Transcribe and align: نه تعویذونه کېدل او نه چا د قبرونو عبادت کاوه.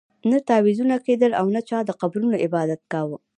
نه 0.29 0.37
تعویذونه 0.47 0.95
کېدل 1.05 1.31
او 1.39 1.45
نه 1.55 1.61
چا 1.69 1.79
د 1.85 1.91
قبرونو 2.01 2.35
عبادت 2.45 2.81
کاوه. 2.91 3.17